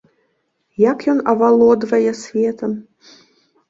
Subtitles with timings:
[0.91, 2.71] Як ён авалодвае светам?